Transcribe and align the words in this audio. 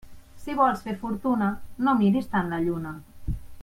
Si 0.43 0.55
vols 0.59 0.81
fer 0.85 0.95
fortuna, 1.03 1.51
no 1.87 1.95
miris 2.03 2.33
tant 2.35 2.53
la 2.55 2.63
lluna. 2.67 2.99